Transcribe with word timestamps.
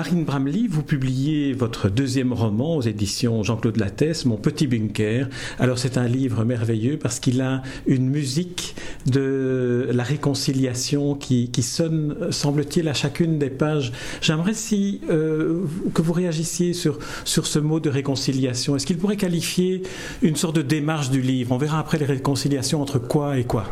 Marine 0.00 0.24
Bramley, 0.24 0.66
vous 0.66 0.82
publiez 0.82 1.52
votre 1.52 1.90
deuxième 1.90 2.32
roman 2.32 2.76
aux 2.76 2.80
éditions 2.80 3.42
Jean-Claude 3.42 3.76
Lattès, 3.76 4.24
Mon 4.24 4.38
petit 4.38 4.66
bunker. 4.66 5.28
Alors 5.58 5.78
c'est 5.78 5.98
un 5.98 6.06
livre 6.08 6.42
merveilleux 6.42 6.96
parce 6.96 7.20
qu'il 7.20 7.42
a 7.42 7.60
une 7.86 8.08
musique 8.08 8.74
de 9.04 9.88
la 9.92 10.02
réconciliation 10.02 11.14
qui, 11.14 11.50
sonne, 11.62 12.16
semble-t-il, 12.30 12.88
à 12.88 12.94
chacune 12.94 13.38
des 13.38 13.50
pages. 13.50 13.92
J'aimerais 14.22 14.54
si 14.54 15.02
euh, 15.10 15.66
que 15.92 16.00
vous 16.00 16.14
réagissiez 16.14 16.72
sur, 16.72 16.98
sur 17.26 17.46
ce 17.46 17.58
mot 17.58 17.78
de 17.78 17.90
réconciliation. 17.90 18.76
Est-ce 18.76 18.86
qu'il 18.86 18.96
pourrait 18.96 19.18
qualifier 19.18 19.82
une 20.22 20.34
sorte 20.34 20.56
de 20.56 20.62
démarche 20.62 21.10
du 21.10 21.20
livre? 21.20 21.52
On 21.52 21.58
verra 21.58 21.78
après 21.78 21.98
les 21.98 22.06
réconciliations 22.06 22.80
entre 22.80 22.98
quoi 22.98 23.36
et 23.36 23.44
quoi. 23.44 23.70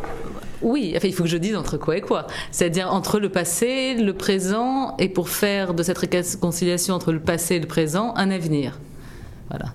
Oui, 0.61 0.95
il 1.01 1.13
faut 1.13 1.23
que 1.23 1.29
je 1.29 1.37
dise 1.37 1.55
entre 1.55 1.77
quoi 1.77 1.97
et 1.97 2.01
quoi. 2.01 2.27
C'est-à-dire 2.51 2.93
entre 2.93 3.19
le 3.19 3.29
passé, 3.29 3.95
le 3.95 4.13
présent, 4.13 4.95
et 4.97 5.09
pour 5.09 5.29
faire 5.29 5.73
de 5.73 5.83
cette 5.83 5.97
réconciliation 5.97 6.95
entre 6.95 7.11
le 7.11 7.19
passé 7.19 7.55
et 7.55 7.59
le 7.59 7.67
présent 7.67 8.13
un 8.15 8.31
avenir. 8.31 8.79
Voilà. 9.49 9.73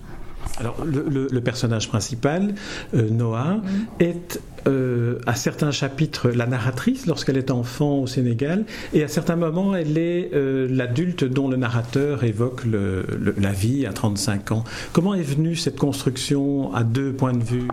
Alors, 0.59 0.85
le, 0.85 1.41
personnage 1.41 1.89
principal, 1.89 2.55
euh, 2.95 3.09
Noah, 3.11 3.57
mm-hmm. 3.57 4.05
est 4.05 4.41
euh, 4.69 5.19
à 5.27 5.35
certains 5.35 5.73
chapitres 5.73 6.31
la 6.31 6.47
narratrice 6.47 7.07
lorsqu'elle 7.07 7.37
est 7.37 7.51
enfant 7.51 7.99
au 7.99 8.07
Sénégal, 8.07 8.65
et 8.93 9.03
à 9.03 9.09
certains 9.09 9.37
moments, 9.37 9.75
elle 9.75 9.99
est 9.99 10.31
euh, 10.33 10.69
l'adulte 10.71 11.25
dont 11.25 11.49
le 11.49 11.57
narrateur 11.57 12.23
évoque 12.23 12.63
la 12.67 13.53
vie 13.53 13.85
à 13.85 13.93
35 13.93 14.53
ans. 14.53 14.65
Comment 14.93 15.15
est 15.15 15.23
venue 15.23 15.57
cette 15.57 15.79
construction 15.79 16.73
à 16.73 16.85
deux 16.85 17.13
points 17.13 17.33
de 17.33 17.43
vue? 17.43 17.69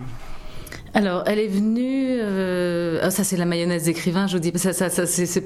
Alors, 0.93 1.23
elle 1.25 1.39
est 1.39 1.47
venue. 1.47 2.17
Euh, 2.19 2.99
ah, 3.01 3.11
ça, 3.11 3.23
c'est 3.23 3.37
la 3.37 3.45
mayonnaise 3.45 3.85
d'écrivain, 3.85 4.27
je 4.27 4.33
vous 4.33 4.39
dis. 4.39 4.51
Ça, 4.55 4.73
ça, 4.73 4.89
ça 4.89 5.05
c'est. 5.05 5.43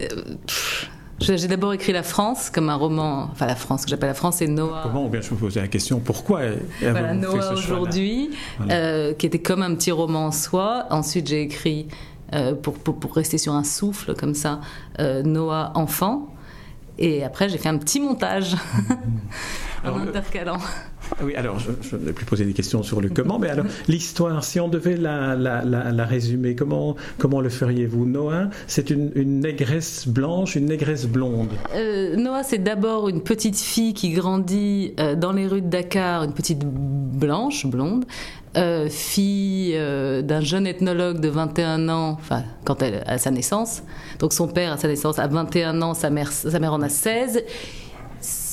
Euh, 0.00 0.06
j'ai 1.20 1.48
d'abord 1.48 1.72
écrit 1.72 1.92
La 1.92 2.04
France 2.04 2.48
comme 2.50 2.68
un 2.68 2.76
roman, 2.76 3.28
enfin 3.32 3.46
la 3.46 3.56
France, 3.56 3.84
que 3.84 3.90
j'appelle 3.90 4.08
La 4.08 4.14
France, 4.14 4.40
et 4.40 4.46
Noah. 4.46 4.82
Comment 4.84 5.08
bien 5.08 5.20
je 5.20 5.30
vous 5.30 5.36
posais 5.36 5.60
la 5.60 5.68
question 5.68 6.00
Pourquoi 6.00 6.42
Voilà, 6.80 7.14
Noah 7.14 7.52
aujourd'hui, 7.52 8.30
euh, 8.70 9.14
qui 9.14 9.26
était 9.26 9.40
comme 9.40 9.62
un 9.62 9.74
petit 9.74 9.90
roman 9.90 10.26
en 10.26 10.32
soi. 10.32 10.86
Ensuite, 10.90 11.26
j'ai 11.28 11.42
écrit, 11.42 11.88
pour, 12.62 12.74
pour, 12.74 13.00
pour, 13.00 13.14
rester 13.14 13.38
sur 13.38 13.54
un 13.54 13.64
souffle 13.64 14.14
comme 14.14 14.34
ça, 14.34 14.60
Noah 14.98 15.72
enfant. 15.74 16.28
Et 16.98 17.24
après, 17.24 17.48
j'ai 17.48 17.58
fait 17.58 17.68
un 17.68 17.78
petit 17.78 18.00
montage 18.00 18.56
en 19.84 20.00
intercalant. 20.00 20.58
Ah 21.12 21.24
oui, 21.24 21.34
alors 21.34 21.58
je 21.58 21.96
ne 21.96 22.04
vais 22.04 22.12
plus 22.12 22.26
poser 22.26 22.44
des 22.44 22.52
questions 22.52 22.82
sur 22.82 23.00
le 23.00 23.08
comment, 23.08 23.38
mais 23.38 23.48
alors 23.48 23.64
l'histoire, 23.88 24.44
si 24.44 24.60
on 24.60 24.68
devait 24.68 24.96
la, 24.96 25.34
la, 25.34 25.62
la, 25.64 26.04
résumer, 26.04 26.54
comment, 26.54 26.96
comment 27.18 27.40
le 27.40 27.48
feriez-vous? 27.48 28.04
Noah, 28.04 28.48
c'est 28.66 28.90
une, 28.90 29.10
une, 29.14 29.40
négresse 29.40 30.06
blanche, 30.06 30.56
une 30.56 30.66
négresse 30.66 31.06
blonde 31.06 31.50
euh, 31.74 32.16
Noah, 32.16 32.42
c'est 32.42 32.58
d'abord 32.58 33.08
une 33.08 33.22
petite 33.22 33.58
fille 33.58 33.94
qui 33.94 34.10
grandit 34.10 34.94
euh, 35.00 35.14
dans 35.14 35.32
les 35.32 35.46
rues 35.46 35.62
de 35.62 35.68
Dakar, 35.68 36.24
une 36.24 36.34
petite 36.34 36.64
blanche, 36.64 37.66
blonde, 37.66 38.04
euh, 38.56 38.88
fille 38.88 39.72
d'un 39.72 40.40
jeune 40.40 40.66
ethnologue 40.66 41.20
de 41.20 41.28
21 41.28 41.88
ans, 41.88 42.16
enfin, 42.20 42.42
quand 42.64 42.82
elle 42.82 43.02
à 43.06 43.18
sa 43.18 43.30
naissance. 43.30 43.82
Donc 44.18 44.32
son 44.32 44.48
père 44.48 44.72
à 44.72 44.76
sa 44.76 44.88
naissance 44.88 45.18
a 45.18 45.26
21 45.26 45.80
ans, 45.82 45.94
sa 45.94 46.10
mère, 46.10 46.32
sa 46.32 46.58
mère 46.58 46.72
en 46.72 46.82
a 46.82 46.88
16. 46.88 47.42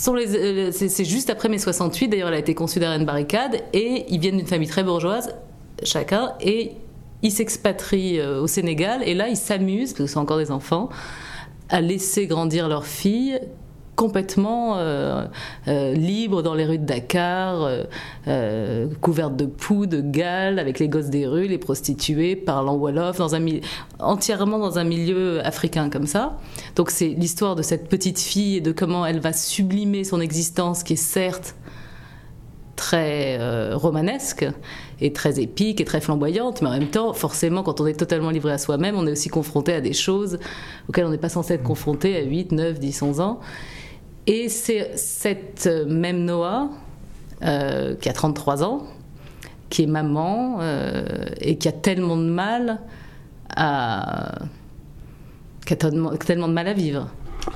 Euh, 0.07 0.71
c'est 0.71 1.05
juste 1.05 1.29
après 1.29 1.49
mai 1.49 1.57
68, 1.57 2.09
d'ailleurs 2.09 2.29
elle 2.29 2.35
a 2.35 2.39
été 2.39 2.53
conçue 2.53 2.79
derrière 2.79 2.99
une 2.99 3.05
barricade, 3.05 3.61
et 3.73 4.05
ils 4.09 4.19
viennent 4.19 4.37
d'une 4.37 4.47
famille 4.47 4.67
très 4.67 4.83
bourgeoise, 4.83 5.35
chacun, 5.83 6.33
et 6.41 6.73
ils 7.21 7.31
s'expatrient 7.31 8.19
euh, 8.19 8.41
au 8.41 8.47
Sénégal, 8.47 9.01
et 9.03 9.13
là 9.13 9.29
ils 9.29 9.37
s'amusent, 9.37 9.93
parce 9.93 10.09
que 10.09 10.13
sont 10.13 10.19
encore 10.19 10.37
des 10.37 10.51
enfants, 10.51 10.89
à 11.69 11.81
laisser 11.81 12.27
grandir 12.27 12.67
leur 12.67 12.85
fille 12.85 13.39
complètement 13.95 14.77
euh, 14.77 15.25
euh, 15.67 15.93
libre 15.93 16.41
dans 16.43 16.53
les 16.53 16.65
rues 16.65 16.77
de 16.77 16.85
Dakar, 16.85 17.67
euh, 18.27 18.87
couverte 19.01 19.35
de 19.35 19.45
poux, 19.45 19.85
de 19.85 20.01
gales, 20.01 20.59
avec 20.59 20.79
les 20.79 20.87
gosses 20.89 21.09
des 21.09 21.25
rues, 21.25 21.47
les 21.47 21.57
prostituées, 21.57 22.35
parlant 22.35 22.75
Wolof, 22.75 23.17
dans 23.17 23.35
un 23.35 23.45
entièrement 23.99 24.59
dans 24.59 24.77
un 24.79 24.83
milieu 24.83 25.45
africain 25.45 25.89
comme 25.89 26.07
ça. 26.07 26.37
Donc 26.75 26.91
c'est 26.91 27.07
l'histoire 27.07 27.55
de 27.55 27.61
cette 27.61 27.87
petite 27.87 28.19
fille 28.19 28.57
et 28.57 28.61
de 28.61 28.71
comment 28.71 29.05
elle 29.05 29.19
va 29.19 29.33
sublimer 29.33 30.03
son 30.03 30.19
existence, 30.19 30.83
qui 30.83 30.93
est 30.93 30.97
certes 30.97 31.55
très 32.75 33.39
romanesque 33.73 34.45
et 34.99 35.13
très 35.13 35.39
épique 35.39 35.79
et 35.79 35.85
très 35.85 36.01
flamboyante, 36.01 36.61
mais 36.61 36.67
en 36.67 36.73
même 36.73 36.89
temps, 36.89 37.13
forcément, 37.13 37.63
quand 37.63 37.79
on 37.79 37.87
est 37.87 37.97
totalement 37.97 38.31
livré 38.31 38.51
à 38.51 38.57
soi-même, 38.57 38.95
on 38.97 39.07
est 39.07 39.11
aussi 39.11 39.29
confronté 39.29 39.73
à 39.73 39.79
des 39.79 39.93
choses 39.93 40.39
auxquelles 40.89 41.05
on 41.05 41.09
n'est 41.09 41.17
pas 41.17 41.29
censé 41.29 41.53
être 41.53 41.63
confronté 41.63 42.17
à 42.17 42.21
8, 42.21 42.51
9, 42.51 42.79
10, 42.79 43.01
11 43.01 43.19
ans. 43.21 43.39
Et 44.27 44.49
c'est 44.49 44.97
cette 44.97 45.67
même 45.87 46.25
Noah, 46.25 46.69
euh, 47.43 47.95
qui 47.95 48.09
a 48.09 48.13
33 48.13 48.63
ans, 48.63 48.83
qui 49.69 49.83
est 49.83 49.87
maman 49.87 50.57
euh, 50.61 51.05
et 51.39 51.57
qui 51.57 51.67
a 51.67 51.71
tellement 51.71 52.17
de 52.17 52.29
mal 52.29 52.79
à. 53.55 54.33
qui 55.65 55.73
a 55.73 55.75
tellement 55.75 56.47
de 56.47 56.53
mal 56.53 56.67
à 56.67 56.73
vivre 56.73 57.07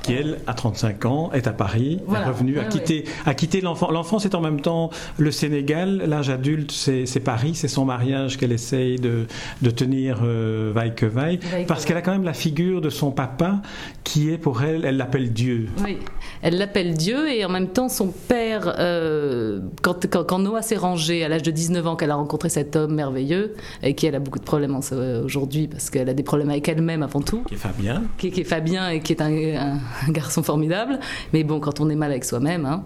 qui 0.02 0.12
elle, 0.12 0.38
à 0.46 0.54
35 0.54 1.04
ans, 1.04 1.30
est 1.32 1.46
à 1.46 1.52
Paris, 1.52 2.00
est 2.08 2.24
revenue, 2.24 2.58
a 2.58 2.64
quitté, 2.64 3.04
a 3.26 3.34
quitté 3.34 3.60
l'enfant. 3.60 3.90
L'enfant, 3.90 4.18
c'est 4.18 4.34
en 4.34 4.40
même 4.40 4.60
temps 4.60 4.90
le 5.18 5.30
Sénégal, 5.30 6.02
l'âge 6.06 6.30
adulte, 6.30 6.72
c'est 6.72 7.20
Paris, 7.20 7.54
c'est 7.54 7.68
son 7.68 7.84
mariage 7.84 8.36
qu'elle 8.36 8.52
essaye 8.52 8.98
de, 8.98 9.26
de 9.62 9.70
tenir 9.70 10.20
euh, 10.22 10.70
vaille 10.74 10.94
que 10.94 11.06
vaille, 11.06 11.40
parce 11.66 11.84
qu'elle 11.84 11.96
a 11.96 12.02
quand 12.02 12.12
même 12.12 12.24
la 12.24 12.32
figure 12.32 12.80
de 12.80 12.90
son 12.90 13.10
papa 13.10 13.60
qui 14.04 14.30
est 14.30 14.38
pour 14.38 14.62
elle, 14.62 14.84
elle 14.84 14.96
l'appelle 14.96 15.32
Dieu. 15.32 15.68
Oui, 15.84 15.98
elle 16.42 16.58
l'appelle 16.58 16.94
Dieu 16.94 17.30
et 17.30 17.44
en 17.44 17.48
même 17.48 17.68
temps 17.68 17.88
son 17.88 18.08
père, 18.08 18.74
euh, 18.78 19.60
quand, 19.82 20.06
quand, 20.06 20.38
Noah 20.38 20.62
s'est 20.62 20.76
rangé 20.76 21.24
à 21.24 21.28
l'âge 21.28 21.42
de 21.42 21.50
19 21.50 21.86
ans, 21.86 21.96
qu'elle 21.96 22.10
a 22.10 22.16
rencontré 22.16 22.48
cet 22.48 22.76
homme 22.76 22.94
merveilleux, 22.94 23.54
et 23.82 23.94
qui 23.94 24.06
elle 24.06 24.14
a 24.14 24.20
beaucoup 24.20 24.38
de 24.38 24.44
problèmes 24.44 24.78
aujourd'hui 25.24 25.68
parce 25.68 25.90
qu'elle 25.90 26.08
a 26.08 26.14
des 26.14 26.22
problèmes 26.22 26.50
avec 26.50 26.68
elle-même 26.68 27.02
avant 27.02 27.20
tout. 27.20 27.42
Qui 27.46 27.54
est 27.54 27.58
Fabien. 27.58 28.02
Qui, 28.18 28.28
est 28.28 28.44
Fabien 28.44 28.88
et 28.90 29.00
qui 29.00 29.12
est 29.12 29.20
un 29.22 29.30
un 29.30 29.79
garçon 30.08 30.42
formidable, 30.42 30.98
mais 31.32 31.44
bon, 31.44 31.60
quand 31.60 31.80
on 31.80 31.88
est 31.90 31.94
mal 31.94 32.10
avec 32.10 32.24
soi-même. 32.24 32.66
Hein. 32.66 32.84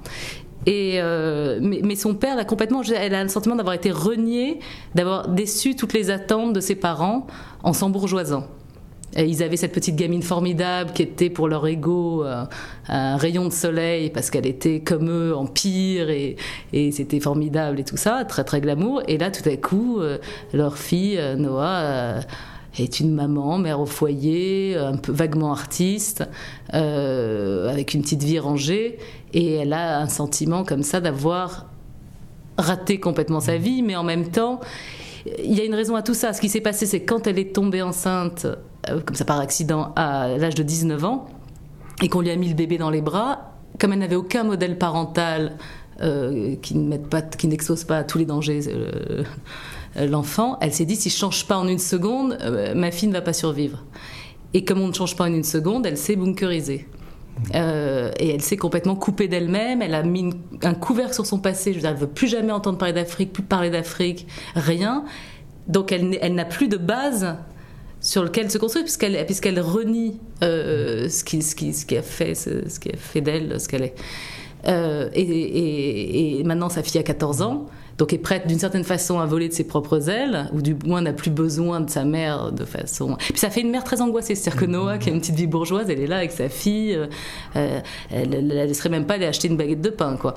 Et 0.66 0.94
euh, 0.96 1.58
mais, 1.60 1.94
son 1.94 2.14
père 2.14 2.38
a 2.38 2.44
complètement, 2.44 2.82
elle 2.82 3.14
a 3.14 3.22
le 3.22 3.28
sentiment 3.28 3.56
d'avoir 3.56 3.74
été 3.74 3.90
reniée, 3.90 4.60
d'avoir 4.94 5.28
déçu 5.28 5.76
toutes 5.76 5.92
les 5.92 6.10
attentes 6.10 6.52
de 6.54 6.60
ses 6.60 6.74
parents 6.74 7.26
en 7.62 7.72
s'embourgeoisant. 7.72 8.44
Et 9.16 9.26
ils 9.26 9.44
avaient 9.44 9.58
cette 9.58 9.72
petite 9.72 9.94
gamine 9.94 10.22
formidable 10.22 10.92
qui 10.92 11.02
était 11.02 11.30
pour 11.30 11.48
leur 11.48 11.64
ego 11.68 12.24
euh, 12.24 12.44
un 12.88 13.16
rayon 13.16 13.44
de 13.44 13.52
soleil 13.52 14.10
parce 14.10 14.28
qu'elle 14.28 14.46
était 14.46 14.80
comme 14.80 15.08
eux 15.08 15.36
en 15.36 15.46
pire 15.46 16.10
et, 16.10 16.34
et 16.72 16.90
c'était 16.90 17.20
formidable 17.20 17.78
et 17.78 17.84
tout 17.84 17.96
ça, 17.96 18.24
très 18.24 18.42
très 18.42 18.60
glamour. 18.60 19.02
Et 19.06 19.18
là, 19.18 19.30
tout 19.30 19.48
à 19.48 19.56
coup, 19.56 20.00
euh, 20.00 20.18
leur 20.52 20.78
fille, 20.78 21.20
Noah, 21.36 22.20
est 22.82 23.00
une 23.00 23.14
maman, 23.14 23.58
mère 23.58 23.80
au 23.80 23.86
foyer, 23.86 24.76
un 24.76 24.96
peu 24.96 25.12
vaguement 25.12 25.52
artiste, 25.52 26.24
euh, 26.72 27.70
avec 27.70 27.94
une 27.94 28.02
petite 28.02 28.22
vie 28.22 28.38
rangée, 28.38 28.98
et 29.32 29.54
elle 29.54 29.72
a 29.72 30.00
un 30.00 30.08
sentiment 30.08 30.64
comme 30.64 30.82
ça 30.82 31.00
d'avoir 31.00 31.66
raté 32.58 32.98
complètement 33.00 33.40
sa 33.40 33.56
vie, 33.56 33.82
mais 33.82 33.96
en 33.96 34.04
même 34.04 34.28
temps, 34.28 34.60
il 35.42 35.54
y 35.54 35.60
a 35.60 35.64
une 35.64 35.74
raison 35.74 35.96
à 35.96 36.02
tout 36.02 36.14
ça. 36.14 36.32
Ce 36.32 36.40
qui 36.40 36.48
s'est 36.48 36.60
passé, 36.60 36.86
c'est 36.86 37.04
quand 37.04 37.26
elle 37.26 37.38
est 37.38 37.54
tombée 37.54 37.82
enceinte, 37.82 38.46
euh, 38.88 39.00
comme 39.00 39.16
ça 39.16 39.24
par 39.24 39.40
accident, 39.40 39.92
à 39.96 40.36
l'âge 40.36 40.54
de 40.54 40.62
19 40.62 41.04
ans, 41.04 41.26
et 42.02 42.08
qu'on 42.08 42.20
lui 42.20 42.30
a 42.30 42.36
mis 42.36 42.48
le 42.48 42.54
bébé 42.54 42.78
dans 42.78 42.90
les 42.90 43.00
bras, 43.00 43.52
comme 43.78 43.92
elle 43.92 44.00
n'avait 44.00 44.16
aucun 44.16 44.44
modèle 44.44 44.78
parental 44.78 45.56
euh, 46.00 46.56
qui 46.56 46.74
n'expose 46.74 47.84
pas 47.84 47.98
à 47.98 48.04
tous 48.04 48.18
les 48.18 48.26
dangers 48.26 48.60
l'enfant, 49.96 50.58
elle 50.60 50.72
s'est 50.72 50.84
dit 50.84 50.96
si 50.96 51.10
je 51.10 51.16
change 51.16 51.46
pas 51.46 51.56
en 51.56 51.68
une 51.68 51.78
seconde, 51.78 52.38
euh, 52.40 52.74
ma 52.74 52.90
fille 52.90 53.08
ne 53.08 53.12
va 53.12 53.22
pas 53.22 53.32
survivre. 53.32 53.84
Et 54.52 54.64
comme 54.64 54.80
on 54.80 54.88
ne 54.88 54.92
change 54.92 55.16
pas 55.16 55.24
en 55.24 55.32
une 55.32 55.44
seconde, 55.44 55.86
elle 55.86 55.96
s'est 55.96 56.16
bunkerisée. 56.16 56.86
Euh, 57.56 58.12
et 58.20 58.28
elle 58.28 58.42
s'est 58.42 58.56
complètement 58.56 58.94
coupée 58.94 59.26
d'elle-même. 59.26 59.82
Elle 59.82 59.94
a 59.94 60.04
mis 60.04 60.30
un 60.62 60.74
couvercle 60.74 61.14
sur 61.14 61.26
son 61.26 61.38
passé. 61.38 61.72
Je 61.72 61.76
veux 61.76 61.80
dire, 61.80 61.90
elle 61.90 61.96
veut 61.96 62.06
plus 62.06 62.28
jamais 62.28 62.52
entendre 62.52 62.78
parler 62.78 62.94
d'Afrique, 62.94 63.32
plus 63.32 63.42
parler 63.42 63.70
d'Afrique, 63.70 64.26
rien. 64.54 65.04
Donc 65.66 65.90
elle, 65.90 66.16
elle 66.20 66.34
n'a 66.34 66.44
plus 66.44 66.68
de 66.68 66.76
base 66.76 67.36
sur 68.00 68.22
lequel 68.22 68.50
se 68.50 68.58
construire 68.58 68.84
puisqu'elle 68.84 69.24
puisqu'elle 69.24 69.58
renie 69.58 70.20
ce 70.42 71.24
qui 71.24 71.42
ce 71.42 71.56
qui 71.56 71.72
ce 71.72 71.86
qui 71.86 71.96
a 71.96 72.02
fait 72.02 72.34
ce, 72.34 72.68
ce 72.68 72.78
qui 72.78 72.90
a 72.90 72.96
fait 72.96 73.22
d'elle 73.22 73.58
ce 73.58 73.66
qu'elle 73.66 73.82
est. 73.82 73.94
Et, 74.66 75.22
et, 75.22 76.40
et, 76.40 76.44
maintenant 76.44 76.68
sa 76.68 76.82
fille 76.82 77.00
a 77.00 77.02
14 77.02 77.42
ans 77.42 77.66
donc 77.98 78.12
est 78.12 78.18
prête 78.18 78.46
d'une 78.46 78.58
certaine 78.58 78.84
façon 78.84 79.20
à 79.20 79.26
voler 79.26 79.48
de 79.48 79.52
ses 79.52 79.64
propres 79.64 80.08
ailes, 80.08 80.48
ou 80.52 80.62
du 80.62 80.76
moins 80.84 81.02
n'a 81.02 81.12
plus 81.12 81.30
besoin 81.30 81.80
de 81.80 81.90
sa 81.90 82.04
mère 82.04 82.52
de 82.52 82.64
façon. 82.64 83.16
Puis 83.18 83.38
ça 83.38 83.50
fait 83.50 83.60
une 83.60 83.70
mère 83.70 83.84
très 83.84 84.00
angoissée, 84.00 84.34
c'est-à-dire 84.34 84.60
que 84.60 84.66
Noah, 84.66 84.98
qui 84.98 85.10
a 85.10 85.12
une 85.12 85.20
petite 85.20 85.36
vie 85.36 85.46
bourgeoise, 85.46 85.88
elle 85.88 86.00
est 86.00 86.06
là 86.06 86.18
avec 86.18 86.32
sa 86.32 86.48
fille, 86.48 86.94
euh, 86.94 87.06
euh, 87.56 87.80
elle, 88.10 88.30
ne 88.30 88.54
laisserait 88.54 88.88
même 88.88 89.06
pas 89.06 89.14
aller 89.14 89.26
acheter 89.26 89.48
une 89.48 89.56
baguette 89.56 89.80
de 89.80 89.90
pain, 89.90 90.16
quoi. 90.16 90.34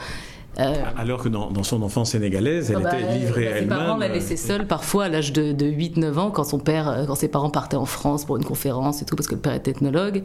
Euh, 0.59 0.73
Alors 0.97 1.21
que 1.21 1.29
dans, 1.29 1.61
son 1.61 1.83
enfance 1.83 2.11
sénégalaise, 2.11 2.71
elle 2.71 2.77
ah 2.77 2.89
bah, 2.89 2.99
était 2.99 3.19
livrée 3.19 3.47
à 3.47 3.51
elle-même. 3.57 3.77
Ses 3.77 3.85
parents 3.85 3.97
la 3.97 4.07
laissaient 4.07 4.37
seule 4.37 4.65
parfois 4.65 5.03
à 5.03 5.09
l'âge 5.09 5.31
de, 5.31 5.53
8-9 5.53 6.17
ans 6.17 6.31
quand 6.31 6.45
son 6.45 6.57
père, 6.57 7.03
quand 7.05 7.13
ses 7.13 7.27
parents 7.27 7.51
partaient 7.51 7.77
en 7.77 7.85
France 7.85 8.25
pour 8.25 8.37
une 8.37 8.43
conférence 8.43 9.03
et 9.03 9.05
tout, 9.05 9.15
parce 9.15 9.27
que 9.27 9.35
le 9.35 9.41
père 9.41 9.53
était 9.53 9.69
ethnologue. 9.69 10.23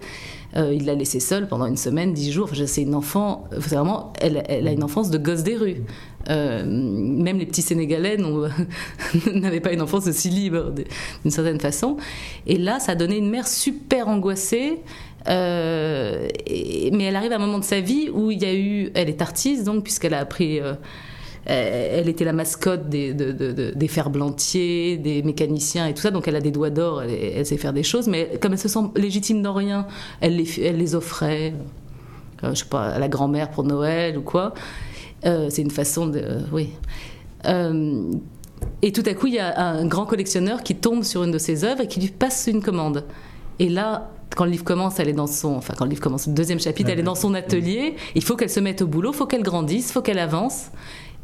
il 0.57 0.87
l'a 0.87 0.95
laissée 0.95 1.21
seule 1.21 1.49
pendant 1.49 1.67
une 1.67 1.77
semaine, 1.77 2.15
10 2.15 2.33
jours. 2.33 2.49
Enfin, 2.51 2.65
c'est 2.67 2.81
une 2.81 2.95
enfant, 2.95 3.45
vraiment, 3.53 4.15
elle, 4.23 4.43
elle, 4.49 4.67
a 4.69 4.73
une 4.73 4.85
enfance 4.85 5.11
de 5.11 5.19
gosse 5.19 5.43
des 5.43 5.57
rues. 5.57 5.83
Euh, 6.31 6.65
même 6.67 7.39
les 7.39 7.47
petits 7.47 7.63
Sénégalais 7.63 8.17
n'avaient 9.35 9.61
pas 9.61 9.73
une 9.73 9.83
enfance 9.83 10.07
aussi 10.07 10.31
libre 10.31 10.73
d'une 11.23 11.31
certaine 11.31 11.61
façon. 11.61 11.97
Et 12.47 12.59
là, 12.59 12.81
ça 12.81 12.93
a 12.93 12.95
donné 12.95 13.17
une 13.17 13.31
mère 13.31 13.49
super 13.49 14.09
angoissée. 14.09 14.81
Euh, 15.29 16.29
mais 16.93 17.05
elle 17.05 17.17
arrive 17.17 17.33
à 17.33 17.37
un 17.37 17.39
moment 17.39 17.61
de 17.61 17.65
sa 17.65 17.81
vie 17.81 18.11
où 18.13 18.33
il 18.33 18.43
y 18.43 18.45
a 18.45 18.55
eu, 18.55 18.91
elle 18.95 19.09
est 19.09 19.23
artiste 19.23 19.63
donc 19.63 19.85
puisqu'elle 19.85 20.15
a 20.15 20.19
appris, 20.19 20.59
euh, 20.59 20.75
elle 21.47 22.09
était 22.09 22.25
la 22.25 22.33
mascotte 22.33 22.89
des, 22.89 23.89
ferblantiers, 23.89 24.97
des 24.97 25.23
mécaniciens 25.23 25.87
et 25.87 25.95
tout 25.95 26.03
ça, 26.03 26.11
donc 26.11 26.27
elle 26.27 26.35
a 26.35 26.41
des 26.41 26.51
doigts 26.51 26.71
d'or, 26.71 27.03
elle, 27.03 27.47
sait 27.47 27.57
faire 27.57 27.73
des 27.73 27.85
choses, 27.85 28.09
mais 28.09 28.31
comme 28.41 28.55
elle 28.55 28.59
se 28.59 28.67
sent 28.67 28.81
légitime 28.97 29.43
dans 29.43 29.55
rien, 29.55 29.87
elle 30.21 30.35
les, 30.35 30.61
elle 30.61 30.79
les 30.79 30.97
offrait, 30.97 31.55
je 32.43 32.55
sais 32.55 32.65
pas, 32.65 32.89
à 32.89 32.99
la 32.99 33.07
grand-mère 33.07 33.53
pour 33.53 33.63
Noël 33.63 34.19
ou 34.19 34.23
quoi. 34.23 34.55
Euh, 35.25 35.49
c'est 35.51 35.63
une 35.63 35.71
façon 35.71 36.07
de. 36.07 36.19
Euh, 36.19 36.41
oui. 36.53 36.71
Euh, 37.47 38.11
et 38.81 38.93
tout 38.93 39.03
à 39.07 39.15
coup, 39.15 39.27
il 39.27 39.35
y 39.35 39.39
a 39.39 39.59
un 39.61 39.87
grand 39.87 40.07
collectionneur 40.07 40.63
qui 40.63 40.75
tombe 40.75 41.03
sur 41.03 41.25
une 41.25 41.31
de 41.31 41.39
ses 41.39 41.65
œuvres 41.65 41.83
et 41.83 41.89
qui 41.89 42.01
lui 42.01 42.09
passe 42.09 42.49
une 42.51 42.63
commande. 42.63 43.05
Et 43.59 43.69
là, 43.69 44.11
quand 44.37 44.45
le 44.45 44.51
livre 44.51 44.65
commence, 44.65 44.99
elle 44.99 45.09
est 45.09 45.15
dans 45.15 45.27
son, 45.27 45.55
enfin 45.57 45.75
quand 45.77 45.85
le 45.85 45.91
livre 45.91 46.03
commence, 46.03 46.27
le 46.27 46.33
deuxième 46.33 46.61
chapitre, 46.61 46.91
elle 46.91 47.01
est 47.01 47.05
dans 47.05 47.15
son 47.15 47.35
atelier. 47.35 47.97
Il 48.15 48.23
faut 48.23 48.37
qu'elle 48.37 48.51
se 48.51 48.61
mette 48.61 48.83
au 48.83 48.87
boulot, 48.87 49.11
il 49.13 49.17
faut 49.17 49.27
qu'elle 49.27 49.43
grandisse, 49.43 49.89
il 49.91 49.93
faut 49.93 50.03
qu'elle 50.03 50.19
avance. 50.19 50.71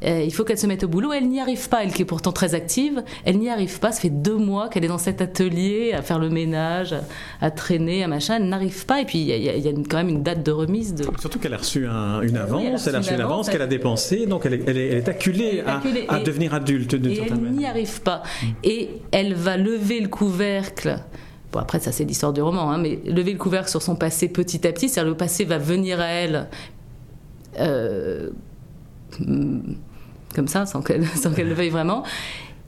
Euh, 0.04 0.22
il 0.24 0.32
faut 0.32 0.44
qu'elle 0.44 0.58
se 0.58 0.66
mette 0.66 0.84
au 0.84 0.88
boulot. 0.88 1.12
Elle 1.12 1.28
n'y 1.28 1.40
arrive 1.40 1.68
pas, 1.68 1.82
elle 1.82 1.92
qui 1.92 2.02
est 2.02 2.06
pourtant 2.06 2.32
très 2.32 2.54
active. 2.54 3.02
Elle 3.24 3.38
n'y 3.38 3.48
arrive 3.48 3.78
pas. 3.80 3.92
Ça 3.92 4.00
fait 4.00 4.10
deux 4.10 4.36
mois 4.36 4.68
qu'elle 4.68 4.84
est 4.84 4.88
dans 4.88 4.98
cet 4.98 5.20
atelier 5.20 5.92
à 5.92 6.02
faire 6.02 6.18
le 6.18 6.30
ménage, 6.30 6.94
à, 7.40 7.50
traîner, 7.50 8.04
à 8.04 8.08
machin. 8.08 8.36
Elle 8.36 8.48
n'arrive 8.48 8.86
pas. 8.86 9.00
Et 9.00 9.04
puis 9.04 9.18
il 9.18 9.28
y, 9.28 9.68
a, 9.68 9.72
quand 9.88 9.96
même 9.96 10.08
une 10.08 10.22
date 10.22 10.44
de 10.44 10.52
remise. 10.52 10.94
De... 10.94 11.04
Surtout 11.18 11.38
qu'elle 11.38 11.54
a 11.54 11.58
reçu 11.58 11.86
une 11.86 12.36
avance. 12.36 12.86
elle 12.86 12.94
a 12.94 12.98
reçu 12.98 13.14
une 13.14 13.20
avance 13.20 13.48
qu'elle 13.48 13.62
a 13.62 13.66
dépensée. 13.66 14.26
Donc 14.26 14.46
elle 14.46 14.54
est, 14.54 15.08
acculée, 15.08 15.62
à, 16.08 16.20
devenir 16.20 16.54
adulte 16.54 16.94
d'une 16.94 17.14
certaine 17.14 17.40
manière. 17.40 17.50
Elle 17.50 17.58
n'y 17.58 17.66
arrive 17.66 18.02
pas. 18.02 18.22
Et 18.62 18.90
elle 19.10 19.34
va 19.34 19.56
lever 19.56 20.00
le 20.00 20.08
couvercle. 20.08 20.98
Bon, 21.52 21.60
après, 21.60 21.80
ça, 21.80 21.92
c'est 21.92 22.04
l'histoire 22.04 22.34
du 22.34 22.42
roman, 22.42 22.70
hein, 22.70 22.78
mais 22.78 22.98
lever 23.06 23.32
le 23.32 23.38
couvercle 23.38 23.70
sur 23.70 23.80
son 23.80 23.96
passé 23.96 24.28
petit 24.28 24.66
à 24.66 24.72
petit, 24.72 24.88
c'est-à-dire 24.88 25.10
le 25.10 25.16
passé 25.16 25.46
va 25.46 25.56
venir 25.56 25.98
à 25.98 26.08
elle 26.08 26.48
euh, 27.58 28.28
comme 30.38 30.46
ça, 30.46 30.66
sans 30.66 30.82
qu'elle 30.82 31.02
le 31.48 31.54
veuille 31.54 31.68
vraiment. 31.68 32.04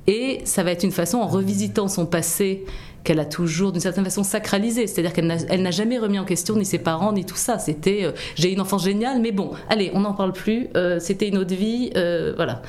Et 0.09 0.41
ça 0.45 0.65
va 0.65 0.73
être 0.73 0.83
une 0.83 0.91
façon, 0.91 1.19
en 1.19 1.29
revisitant 1.29 1.87
son 1.87 2.05
passé, 2.05 2.65
qu'elle 3.05 3.21
a 3.21 3.25
toujours 3.25 3.73
d'une 3.73 3.81
certaine 3.81 4.05
façon 4.05 4.23
sacralisé. 4.23 4.87
C'est-à-dire 4.87 5.13
qu'elle 5.13 5.27
n'a 5.63 5.71
jamais 5.71 5.99
remis 5.99 6.19
en 6.19 6.25
question 6.25 6.57
ni 6.57 6.65
ses 6.65 6.79
parents 6.79 7.13
ni 7.13 7.25
tout 7.25 7.37
ça. 7.37 7.59
C'était 7.59 8.05
euh, 8.05 8.13
j'ai 8.35 8.53
une 8.53 8.61
enfance 8.61 8.85
géniale, 8.85 9.21
mais 9.21 9.33
bon, 9.33 9.53
allez, 9.69 9.91
on 9.95 10.01
n'en 10.01 10.13
parle 10.13 10.33
plus. 10.33 10.69
Euh, 10.77 10.99
c'était 11.01 11.29
une 11.29 11.39
autre 11.39 11.55
vie, 11.55 11.91
euh, 11.97 12.33
voilà. 12.37 12.63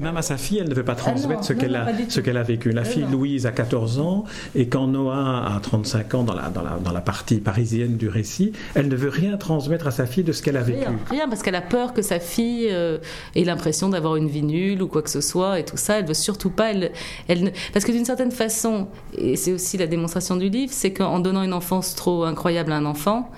Même 0.00 0.16
à 0.16 0.22
sa 0.22 0.36
fille, 0.36 0.58
elle 0.58 0.68
ne 0.68 0.74
veut 0.74 0.84
pas 0.84 0.94
transmettre 0.94 1.44
ce 1.44 1.52
qu'elle 1.52 1.74
a, 1.74 1.86
ce 2.08 2.20
qu'elle 2.20 2.36
a 2.36 2.42
vécu. 2.42 2.72
La 2.72 2.84
fille 2.84 3.06
Louise 3.10 3.46
a 3.46 3.52
14 3.52 4.00
ans 4.00 4.24
et 4.54 4.68
quand 4.68 4.86
Noah 4.86 5.54
a 5.56 5.60
35 5.60 6.14
ans 6.14 6.24
dans 6.24 6.34
la, 6.34 6.50
dans 6.50 6.62
la, 6.62 6.78
dans 6.82 6.92
la 6.92 7.00
partie 7.00 7.38
parisienne 7.38 7.96
du 7.96 8.08
récit, 8.08 8.52
elle 8.74 8.88
ne 8.88 8.96
veut 8.96 9.08
rien 9.08 9.36
transmettre 9.36 9.86
à 9.86 9.90
sa 9.90 10.06
fille 10.06 10.24
de 10.24 10.32
ce 10.32 10.42
qu'elle 10.42 10.56
a 10.56 10.62
vécu. 10.62 10.80
Rien, 10.80 10.98
rien 11.08 11.28
parce 11.28 11.42
qu'elle 11.42 11.54
a 11.54 11.62
peur 11.62 11.94
que 11.94 12.02
sa 12.02 12.20
fille 12.20 12.66
ait 12.66 13.44
l'impression 13.44 13.88
d'avoir 13.88 14.16
une 14.16 14.28
vie 14.28 14.42
nulle 14.42 14.82
ou 14.82 14.88
quoi 14.88 15.02
que 15.02 15.10
ce 15.10 15.20
soit 15.20 15.58
et 15.58 15.64
tout 15.64 15.76
ça. 15.76 16.00
Elle 16.00 16.06
veut 16.06 16.14
surtout 16.14 16.50
pas. 16.50 16.72
Elle, 16.72 16.92
elle, 17.28 17.52
parce 17.72 17.84
que 17.84 17.92
d'une 17.92 18.04
certaine 18.04 18.32
façon, 18.32 18.88
et 19.16 19.36
c'est 19.36 19.52
aussi 19.52 19.67
la 19.76 19.86
démonstration 19.86 20.36
du 20.36 20.48
livre, 20.48 20.72
c'est 20.72 20.92
qu'en 20.92 21.18
donnant 21.20 21.42
une 21.42 21.52
enfance 21.52 21.94
trop 21.94 22.24
incroyable 22.24 22.72
à 22.72 22.76
un 22.76 22.86
enfant, 22.86 23.30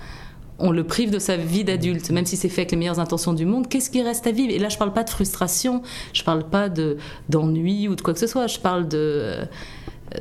on 0.59 0.71
le 0.71 0.83
prive 0.83 1.09
de 1.09 1.19
sa 1.19 1.37
vie 1.37 1.63
d'adulte, 1.63 2.11
même 2.11 2.25
si 2.25 2.37
c'est 2.37 2.49
fait 2.49 2.61
avec 2.61 2.71
les 2.71 2.77
meilleures 2.77 2.99
intentions 2.99 3.33
du 3.33 3.45
monde. 3.45 3.67
Qu'est-ce 3.67 3.89
qui 3.89 4.01
reste 4.01 4.27
à 4.27 4.31
vivre? 4.31 4.53
Et 4.53 4.59
là, 4.59 4.69
je 4.69 4.77
parle 4.77 4.93
pas 4.93 5.03
de 5.03 5.09
frustration, 5.09 5.81
je 6.13 6.23
parle 6.23 6.43
pas 6.43 6.69
de 6.69 6.97
d'ennui 7.29 7.87
ou 7.87 7.95
de 7.95 8.01
quoi 8.01 8.13
que 8.13 8.19
ce 8.19 8.27
soit. 8.27 8.47
Je 8.47 8.59
parle 8.59 8.87
de 8.87 9.37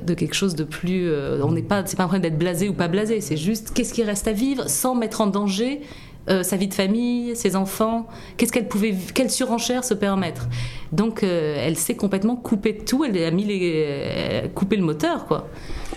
de 0.02 0.14
quelque 0.14 0.34
chose 0.34 0.54
de 0.54 0.64
plus. 0.64 1.08
Euh, 1.08 1.40
on 1.42 1.52
n'est 1.52 1.62
pas, 1.62 1.84
c'est 1.84 1.96
pas 1.96 2.04
un 2.04 2.06
problème 2.06 2.22
d'être 2.22 2.38
blasé 2.38 2.68
ou 2.68 2.74
pas 2.74 2.88
blasé. 2.88 3.20
C'est 3.20 3.36
juste 3.36 3.72
qu'est-ce 3.74 3.92
qui 3.92 4.02
reste 4.02 4.28
à 4.28 4.32
vivre 4.32 4.68
sans 4.68 4.94
mettre 4.94 5.20
en 5.20 5.26
danger 5.26 5.80
euh, 6.28 6.42
sa 6.42 6.56
vie 6.56 6.68
de 6.68 6.74
famille, 6.74 7.34
ses 7.34 7.56
enfants, 7.56 8.06
qu'est-ce 8.36 8.52
qu'elle 8.52 8.68
pouvait, 8.68 8.94
quelle 9.14 9.30
surenchère 9.30 9.84
se 9.84 9.94
permettre? 9.94 10.48
Donc, 10.92 11.22
euh, 11.22 11.56
elle 11.58 11.76
s'est 11.76 11.96
complètement 11.96 12.36
coupée 12.36 12.74
de 12.74 12.84
tout. 12.84 13.04
Elle 13.04 13.20
a 13.24 13.30
mis 13.30 13.44
les, 13.44 14.50
coupé 14.54 14.76
le 14.76 14.84
moteur, 14.84 15.26
quoi. 15.26 15.48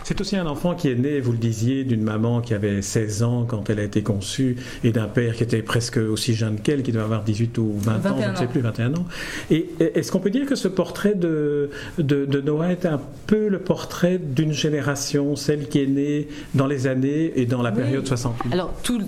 C'est 0.04 0.20
aussi 0.20 0.36
un 0.36 0.46
enfant 0.46 0.76
qui 0.76 0.90
est 0.90 0.96
né, 0.96 1.20
vous 1.20 1.32
le 1.32 1.38
disiez, 1.38 1.84
d'une 1.84 2.04
maman 2.04 2.42
qui 2.42 2.54
avait 2.54 2.82
16 2.82 3.24
ans 3.24 3.46
quand 3.48 3.70
elle 3.70 3.80
a 3.80 3.84
été 3.84 4.04
conçue 4.04 4.58
et 4.84 4.92
d'un 4.92 5.08
père 5.08 5.36
qui 5.36 5.44
était 5.44 5.62
presque 5.62 5.98
aussi 5.98 6.34
jeune 6.34 6.60
qu'elle, 6.60 6.84
qui 6.84 6.92
devait 6.92 7.04
avoir 7.04 7.24
18 7.24 7.58
ou 7.58 7.74
20 7.78 8.06
ans, 8.06 8.18
je 8.22 8.30
ne 8.30 8.36
sais 8.36 8.48
plus, 8.48 8.62
21 8.62 8.96
ans. 8.96 9.06
Et 9.50 9.70
est-ce 9.80 10.12
qu'on 10.12 10.20
peut 10.20 10.30
dire 10.30 10.46
que 10.46 10.56
ce 10.56 10.68
portrait 10.68 11.16
de, 11.16 11.70
de, 11.98 12.42
Noah 12.42 12.72
est 12.72 12.86
un 12.86 13.00
peu 13.28 13.48
le 13.48 13.60
portrait 13.60 14.20
d'une 14.20 14.52
génération, 14.52 15.36
celle 15.36 15.68
qui 15.70 15.82
est 15.82 15.88
née 15.88 16.28
dans 16.54 16.68
les 16.68 16.88
années 16.88 17.32
et 17.36 17.46
dans 17.46 17.62
la 17.62 17.72
période 17.72 18.06
68 18.06 18.52
Alors, 18.54 18.74
tout, 18.84 19.00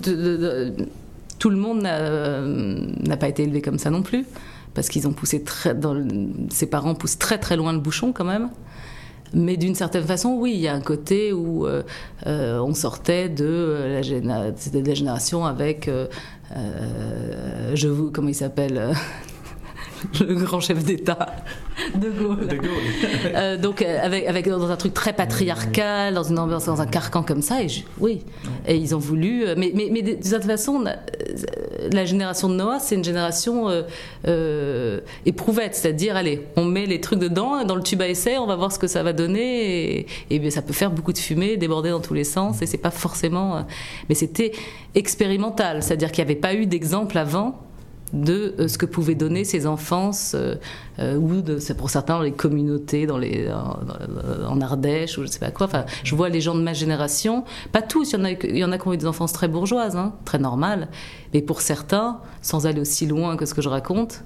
tout 1.38 1.50
le 1.50 1.56
monde 1.56 1.82
n'a 1.82 3.16
pas 3.16 3.28
été 3.28 3.42
élevé 3.42 3.60
comme 3.60 3.78
ça 3.78 3.90
non 3.90 4.02
plus 4.02 4.24
parce 4.76 4.90
qu'ils 4.90 5.08
ont 5.08 5.12
poussé 5.12 5.42
très, 5.42 5.74
dans 5.74 5.96
ses 6.50 6.66
parents 6.66 6.94
poussent 6.94 7.18
très 7.18 7.38
très 7.38 7.56
loin 7.56 7.72
le 7.72 7.78
bouchon 7.78 8.12
quand 8.12 8.26
même. 8.26 8.50
Mais 9.36 9.58
d'une 9.58 9.74
certaine 9.74 10.04
façon, 10.04 10.30
oui, 10.30 10.52
il 10.54 10.60
y 10.60 10.66
a 10.66 10.72
un 10.72 10.80
côté 10.80 11.30
où 11.34 11.66
euh, 11.66 11.82
euh, 12.26 12.58
on 12.58 12.72
sortait 12.72 13.28
de 13.28 14.00
la, 14.00 14.50
de 14.50 14.88
la 14.88 14.94
génération 14.94 15.44
avec, 15.44 15.88
euh, 15.88 16.06
je 17.74 17.86
vous, 17.86 18.10
comment 18.10 18.28
il 18.28 18.34
s'appelle 18.34 18.94
le 20.20 20.34
grand 20.36 20.60
chef 20.60 20.82
d'État 20.82 21.36
de 21.94 22.10
Gaulle. 22.10 22.46
De 22.46 22.56
Gaulle. 22.56 22.68
euh, 23.34 23.56
donc 23.56 23.82
euh, 23.82 23.98
avec, 24.02 24.26
avec 24.26 24.48
dans 24.48 24.70
un 24.70 24.76
truc 24.76 24.94
très 24.94 25.12
patriarcal, 25.12 26.14
dans 26.14 26.22
une 26.22 26.38
ambiance, 26.38 26.64
dans 26.66 26.80
un 26.80 26.86
carcan 26.86 27.22
comme 27.22 27.42
ça. 27.42 27.62
Et 27.62 27.66
oui, 27.98 28.22
et 28.66 28.76
ils 28.76 28.94
ont 28.94 28.98
voulu. 28.98 29.44
Euh, 29.44 29.54
mais, 29.56 29.72
mais, 29.74 29.88
mais 29.92 30.02
de 30.02 30.14
toute 30.14 30.44
façon, 30.44 30.84
la 31.92 32.04
génération 32.04 32.48
de 32.48 32.54
Noah, 32.54 32.78
c'est 32.80 32.94
une 32.94 33.04
génération 33.04 33.68
euh, 34.26 35.00
éprouvette, 35.26 35.74
c'est-à-dire, 35.74 36.16
allez, 36.16 36.46
on 36.56 36.64
met 36.64 36.86
les 36.86 37.00
trucs 37.00 37.18
dedans, 37.18 37.64
dans 37.64 37.76
le 37.76 37.82
tube 37.82 38.00
à 38.00 38.08
essai, 38.08 38.38
on 38.38 38.46
va 38.46 38.56
voir 38.56 38.72
ce 38.72 38.78
que 38.78 38.86
ça 38.86 39.02
va 39.02 39.12
donner, 39.12 39.98
et, 39.98 40.06
et 40.30 40.38
bien, 40.38 40.50
ça 40.50 40.62
peut 40.62 40.72
faire 40.72 40.90
beaucoup 40.90 41.12
de 41.12 41.18
fumée, 41.18 41.56
déborder 41.56 41.90
dans 41.90 42.00
tous 42.00 42.14
les 42.14 42.24
sens, 42.24 42.62
et 42.62 42.66
c'est 42.66 42.78
pas 42.78 42.90
forcément. 42.90 43.66
mais 44.08 44.14
c'était 44.14 44.52
expérimental, 44.94 45.82
c'est-à-dire 45.82 46.10
qu'il 46.10 46.24
n'y 46.24 46.30
avait 46.30 46.40
pas 46.40 46.54
eu 46.54 46.66
d'exemple 46.66 47.18
avant 47.18 47.65
de 48.12 48.54
euh, 48.58 48.68
ce 48.68 48.78
que 48.78 48.86
pouvaient 48.86 49.14
donner 49.14 49.44
ces 49.44 49.66
enfances, 49.66 50.32
euh, 50.34 50.54
euh, 50.98 51.16
ou 51.16 51.42
de, 51.42 51.58
pour 51.74 51.90
certains 51.90 52.16
dans 52.16 52.22
les 52.22 52.32
communautés, 52.32 53.06
dans 53.06 53.18
les, 53.18 53.48
en, 53.50 54.60
Ardèche, 54.60 55.18
ou 55.18 55.22
je 55.22 55.26
sais 55.26 55.38
pas 55.38 55.50
quoi. 55.50 55.66
Enfin, 55.66 55.84
je 56.04 56.14
vois 56.14 56.28
les 56.28 56.40
gens 56.40 56.54
de 56.54 56.62
ma 56.62 56.72
génération, 56.72 57.44
pas 57.72 57.82
tous, 57.82 58.12
il 58.12 58.18
y 58.18 58.22
en 58.22 58.24
a, 58.24 58.30
il 58.30 58.56
y 58.56 58.64
en 58.64 58.72
a 58.72 58.78
qui 58.78 58.88
ont 58.88 58.92
eu 58.92 58.96
des 58.96 59.06
enfances 59.06 59.32
très 59.32 59.48
bourgeoises, 59.48 59.96
hein, 59.96 60.14
très 60.24 60.38
normales, 60.38 60.88
mais 61.34 61.42
pour 61.42 61.60
certains, 61.60 62.20
sans 62.42 62.66
aller 62.66 62.80
aussi 62.80 63.06
loin 63.06 63.36
que 63.36 63.46
ce 63.46 63.54
que 63.54 63.62
je 63.62 63.68
raconte, 63.68 64.22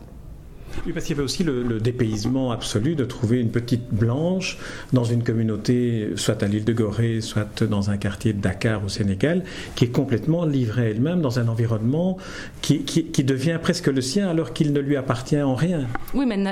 oui, 0.86 0.92
parce 0.92 1.06
qu'il 1.06 1.16
y 1.16 1.18
avait 1.18 1.24
aussi 1.24 1.44
le, 1.44 1.80
dépaysement 1.80 2.52
absolu 2.52 2.94
de 2.94 3.04
trouver 3.04 3.40
une 3.40 3.50
petite 3.50 3.92
blanche 3.92 4.58
dans 4.92 5.04
une 5.04 5.22
communauté, 5.22 6.10
soit 6.16 6.42
à 6.42 6.46
l'île 6.46 6.64
de 6.64 6.72
Gorée, 6.72 7.20
soit 7.20 7.62
dans 7.62 7.90
un 7.90 7.96
quartier 7.96 8.32
de 8.32 8.40
Dakar 8.40 8.84
au 8.84 8.88
Sénégal, 8.88 9.44
qui 9.74 9.84
est 9.84 9.90
complètement 9.90 10.44
livrée 10.44 10.90
elle-même 10.90 11.20
dans 11.20 11.38
un 11.38 11.48
environnement 11.48 12.16
qui, 12.60 12.84
qui, 12.84 13.24
devient 13.24 13.58
presque 13.60 13.88
le 13.88 14.00
sien 14.00 14.28
alors 14.28 14.52
qu'il 14.52 14.72
ne 14.72 14.80
lui 14.80 14.96
appartient 14.96 15.40
en 15.40 15.54
rien. 15.54 15.86
Oui, 16.14 16.26
mais 16.26 16.42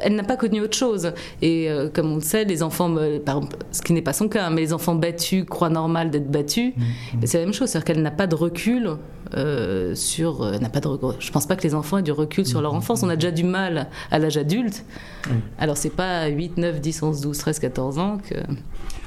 elle, 0.00 0.14
n'a 0.14 0.24
pas 0.24 0.36
connu 0.36 0.60
autre 0.60 0.76
chose. 0.76 1.12
Et 1.40 1.70
euh, 1.70 1.88
comme 1.88 2.12
on 2.12 2.16
le 2.16 2.20
sait, 2.20 2.44
les 2.44 2.62
enfants, 2.62 2.92
par 3.24 3.36
exemple, 3.36 3.56
ce 3.72 3.82
qui 3.82 3.92
n'est 3.92 4.02
pas 4.02 4.12
son 4.12 4.28
cas, 4.28 4.46
hein, 4.46 4.50
mais 4.50 4.60
les 4.62 4.72
enfants 4.72 4.94
battus 4.94 5.44
croient 5.44 5.70
normal 5.70 6.10
d'être 6.10 6.30
battus, 6.30 6.72
mmh, 6.76 6.80
mmh. 6.80 7.26
c'est 7.26 7.38
la 7.38 7.44
même 7.44 7.54
chose, 7.54 7.68
c'est-à-dire 7.68 7.84
qu'elle 7.84 8.02
n'a 8.02 8.10
pas 8.10 8.26
de 8.26 8.34
recul 8.34 8.96
euh, 9.34 9.94
sur. 9.94 10.42
Euh, 10.42 10.58
n'a 10.58 10.68
pas 10.68 10.80
de, 10.80 10.88
je 11.18 11.30
pense 11.30 11.46
pas 11.46 11.56
que 11.56 11.62
les 11.62 11.74
enfants 11.74 11.98
aient 11.98 12.02
du 12.02 12.12
recul 12.12 12.46
sur 12.46 12.60
leur 12.60 12.74
mmh, 12.74 12.76
enfance. 12.76 13.02
On 13.02 13.08
a 13.08 13.16
déjà 13.16 13.30
du 13.30 13.44
mal 13.44 13.88
à 14.10 14.18
l'âge 14.18 14.36
adulte. 14.36 14.84
Alors 15.58 15.76
c'est 15.76 15.90
pas 15.90 16.26
8, 16.26 16.56
9, 16.56 16.80
10, 16.80 17.02
11, 17.02 17.20
12, 17.20 17.38
13, 17.38 17.58
14 17.58 17.98
ans 17.98 18.18
que... 18.18 18.34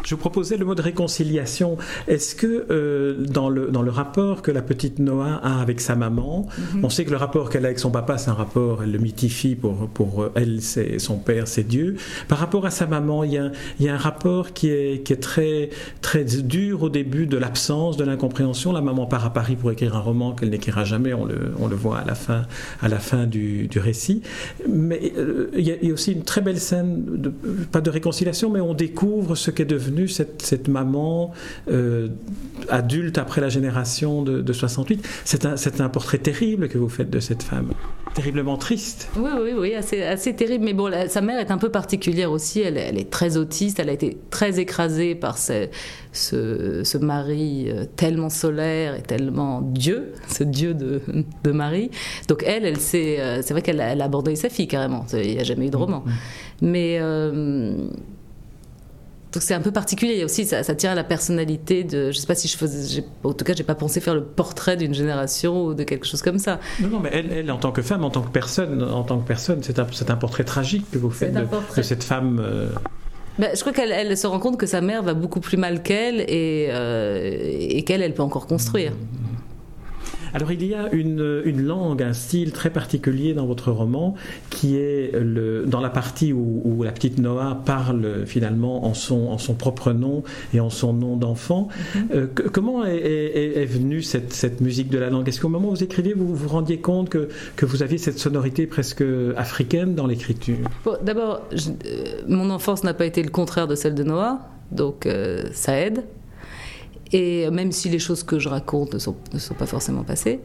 Je 0.04 0.16
vous 0.16 0.20
proposais 0.20 0.58
le 0.58 0.66
mot 0.66 0.76
de 0.76 0.82
réconciliation. 0.82 1.78
Est-ce 2.08 2.36
que 2.36 2.66
euh, 2.70 3.26
dans, 3.26 3.50
le, 3.50 3.68
dans 3.68 3.82
le 3.82 3.92
rapport 3.92 4.42
que 4.42 4.52
la 4.52 4.62
petite 4.62 5.00
Noah 5.00 5.40
a 5.42 5.62
avec 5.62 5.80
sa 5.80 5.96
maman, 5.96 6.48
mhm. 6.76 6.84
on 6.84 6.90
sait 6.90 7.06
que 7.06 7.12
le 7.12 7.18
rapport 7.18 7.50
qu'elle 7.50 7.64
a 7.64 7.68
avec 7.68 7.80
son 7.80 7.90
papa, 7.90 8.18
c'est 8.18 8.30
un 8.30 8.34
rapport, 8.34 8.84
elle 8.84 8.92
le 8.92 9.00
mythifie 9.00 9.56
pour, 9.56 9.88
pour 9.88 10.30
elle, 10.36 10.62
c'est 10.62 11.00
son 11.00 11.18
père, 11.18 11.48
c'est 11.48 11.64
Dieu. 11.64 11.96
Par 12.28 12.38
rapport 12.38 12.66
à 12.66 12.70
sa 12.70 12.86
maman, 12.86 13.24
il 13.24 13.32
y 13.32 13.38
a, 13.38 13.52
il 13.80 13.86
y 13.86 13.90
a 13.90 13.94
un 13.94 13.98
rapport 13.98 14.52
qui 14.52 14.70
est, 14.70 15.04
qui 15.06 15.14
est 15.14 15.22
très, 15.22 15.70
très 16.02 16.26
dur 16.26 16.84
au 16.84 16.90
début 16.90 17.26
de 17.26 17.38
l'absence, 17.38 17.96
de 17.96 18.04
l'incompréhension. 18.04 18.74
La 18.74 18.82
maman 18.82 19.06
part 19.06 19.26
à 19.26 19.32
Paris 19.32 19.56
pour 19.56 19.72
écrire 19.72 19.96
un 19.96 20.02
roman 20.02 20.34
qu'elle 20.34 20.50
n'écrira 20.50 20.84
jamais, 20.84 21.14
on 21.14 21.26
le, 21.26 21.54
on 21.60 21.68
le 21.68 21.76
voit 21.76 22.00
à 22.00 22.06
la 22.06 22.16
fin, 22.16 22.44
à 22.82 22.90
la 22.90 23.00
fin 23.00 23.26
du, 23.26 23.68
du 23.68 23.80
récit. 23.80 24.22
Mais 24.70 25.14
euh, 25.18 25.50
il 25.56 25.66
y, 25.66 25.90
a 25.90 25.94
aussi 25.94 26.12
une 26.12 26.24
très 26.24 26.42
belle 26.42 26.60
scène, 26.60 27.04
de, 27.06 27.30
pas 27.72 27.80
de 27.80 27.90
réconciliation, 27.90 28.50
mais 28.50 28.60
on 28.60 28.74
découvre 28.74 29.36
ce 29.36 29.50
qu'est 29.50 29.63
devenue 29.66 30.08
cette, 30.08 30.42
cette 30.42 30.68
maman 30.68 31.32
euh, 31.70 32.10
adulte 32.70 33.18
après 33.18 33.42
la 33.42 33.50
génération 33.50 34.22
de, 34.22 34.42
de 34.42 34.54
68. 34.54 35.08
C'est 35.26 35.46
un, 35.46 35.56
un 35.80 35.90
portrait 35.90 36.18
terrible 36.18 36.68
que 36.70 36.78
vous 36.78 36.90
faites 36.90 37.10
de 37.10 37.20
cette 37.20 37.44
femme 37.44 37.72
terriblement 38.14 38.58
triste. 38.58 39.10
Oui, 39.18 39.32
oui, 39.42 39.52
oui, 39.58 39.74
assez, 39.74 40.04
assez 40.04 40.36
terrible. 40.36 40.64
Mais 40.66 40.74
bon, 40.74 40.92
sa 41.08 41.22
mère 41.22 41.40
est 41.40 41.52
un 41.52 41.58
peu 41.58 41.70
particulière 41.70 42.32
aussi. 42.32 42.62
Elle, 42.62 42.78
elle, 42.78 42.98
est 42.98 43.10
très 43.10 43.38
autiste. 43.38 43.80
Elle 43.80 43.90
a 43.90 43.94
été 43.94 44.18
très 44.30 44.60
écrasée 44.60 45.16
par 45.16 45.38
ce, 45.38 45.68
ce, 46.12 46.84
ce 46.84 46.98
mari 46.98 47.66
euh, 47.70 47.86
tellement 47.96 48.30
solaire 48.30 48.96
et 48.96 49.02
tellement 49.02 49.62
Dieu, 49.62 50.14
ce 50.28 50.44
Dieu 50.44 50.74
de, 50.74 51.02
de 51.44 51.52
Marie. 51.52 51.90
Donc 52.28 52.44
elle, 52.46 52.66
elle 52.66 52.80
c'est 52.80 53.20
euh, 53.20 53.42
vrai 53.50 53.62
qu'elle 53.62 53.82
a, 53.82 53.92
abandonné 54.04 54.36
sa 54.36 54.50
fille 54.50 54.68
carrément. 54.68 55.06
Il 55.14 55.36
n'y 55.36 55.40
a 55.40 55.44
jamais 55.44 55.68
eu 55.68 55.72
de 55.72 55.78
roman. 55.78 56.04
Mm-hmm. 56.06 56.68
Mais 56.68 56.98
euh, 57.02 57.88
donc 59.34 59.42
c'est 59.42 59.56
un 59.56 59.62
peu 59.62 59.72
particulier 59.72 60.24
aussi, 60.24 60.46
ça, 60.46 60.62
ça, 60.62 60.76
tient 60.76 60.92
à 60.92 60.96
la 60.96 61.04
personnalité 61.04 61.84
de. 61.84 62.12
Je 62.12 62.20
sais 62.20 62.28
pas 62.28 62.36
si 62.36 62.48
je 62.48 62.56
faisais. 62.56 63.04
En 63.24 63.34
tout 63.34 63.44
cas, 63.44 63.54
j'ai 63.56 63.64
pas 63.64 63.74
pensé 63.74 64.00
faire 64.00 64.14
le 64.14 64.24
portrait 64.24 64.78
d'une 64.78 64.94
génération 64.94 65.66
ou 65.66 65.74
de 65.74 65.84
quelque 65.84 66.06
chose 66.06 66.22
comme 66.22 66.38
ça. 66.38 66.60
Non, 66.80 66.90
non, 66.90 67.00
mais 67.00 67.10
elle, 67.12 67.32
elle, 67.32 67.52
en 67.52 67.58
tant 67.58 67.72
que 67.72 67.82
femme, 67.82 68.04
en 68.04 68.12
tant 68.12 68.22
que 68.22 68.30
personne, 68.30 68.84
en 68.84 69.02
tant 69.02 69.18
que 69.18 69.28
personne, 69.28 69.64
c'est 69.64 69.80
un, 69.80 69.88
un, 70.08 70.16
portrait 70.16 70.44
tragique 70.44 70.86
que 70.92 71.00
vous 71.00 71.10
faites 71.10 71.34
de, 71.34 71.48
de, 71.76 71.82
cette 71.82 72.04
femme. 72.04 72.40
Euh... 72.46 72.68
Ben, 73.40 73.50
je 73.56 73.60
crois 73.62 73.74
qu'elle 73.74 73.92
elle 73.92 74.16
se 74.16 74.28
rend 74.28 74.38
compte 74.38 74.60
que 74.60 74.68
sa 74.68 74.82
mère 74.82 75.02
va 75.02 75.16
beaucoup 75.16 75.40
plus 75.40 75.58
mal 75.58 75.82
qu'elle 75.82 76.22
et, 76.22 76.68
euh, 76.70 77.40
et 77.42 77.84
qu'elle, 77.84 78.04
elle 78.04 78.14
peut 78.14 78.22
encore 78.22 78.46
construire. 78.46 78.92
Alors 80.34 80.52
il 80.52 80.66
y 80.66 80.74
a 80.74 80.92
une, 80.92 81.42
une, 81.46 81.62
langue, 81.62 82.02
un 82.02 82.14
style 82.14 82.52
très 82.52 82.70
particulier 82.70 83.34
dans 83.34 83.46
votre 83.46 83.72
roman 83.72 84.16
qui 84.50 84.78
est 84.78 85.12
le, 85.14 85.66
dans 85.66 85.82
la 85.82 85.90
partie 85.90 86.34
où, 86.34 86.62
où, 86.64 86.84
la 86.84 86.92
petite 86.92 87.20
Noah 87.20 87.62
parle 87.66 88.26
finalement 88.26 88.86
en 88.86 88.94
son, 88.94 89.28
en 89.28 89.38
son 89.38 89.54
propre 89.54 89.94
nom 89.94 90.24
et 90.54 90.60
en 90.60 90.70
son 90.70 90.94
nom 90.94 91.18
d'enfant. 91.18 91.68
Mm 91.68 92.00
-hmm. 92.00 92.16
euh, 92.16 92.28
comment 92.52 92.86
est, 92.86 92.96
est, 92.96 93.62
est, 93.62 93.66
venue 93.66 94.02
cette, 94.02 94.34
cette, 94.34 94.60
musique 94.62 94.90
de 94.90 95.00
la 95.00 95.10
langue? 95.10 95.28
Est-ce 95.28 95.40
qu'au 95.42 95.50
moment 95.50 95.70
où 95.70 95.76
vous 95.76 95.84
écriviez, 95.84 96.14
vous 96.14 96.36
vous 96.36 96.50
rendiez 96.50 96.80
compte 96.80 97.10
que, 97.10 97.30
que 97.56 97.66
vous 97.66 97.84
aviez 97.84 97.98
cette 97.98 98.20
sonorité 98.20 98.68
presque 98.68 99.04
africaine 99.38 99.96
dans 99.96 100.08
l'écriture? 100.08 100.64
Bon, 100.86 100.96
D'abord, 101.04 101.42
euh, 101.52 102.22
mon 102.28 102.50
enfance 102.50 102.84
n'a 102.84 102.94
pas 102.94 103.06
été 103.06 103.22
le 103.22 103.30
contraire 103.30 103.68
de 103.68 103.76
celle 103.76 103.96
de 103.96 104.04
Noah, 104.04 104.40
donc 104.72 105.06
euh, 105.06 105.44
ça 105.54 105.80
aide. 105.80 106.04
Et 107.14 107.50
même 107.52 107.72
si 107.72 107.88
les 107.90 108.00
choses 108.00 108.24
que 108.24 108.40
je 108.40 108.50
raconte 108.50 108.96
ne 108.96 109.00
sont, 109.00 109.16
ne 109.32 109.40
sont 109.40 109.54
pas 109.54 109.68
forcément 109.68 110.04
passées. 110.04 110.42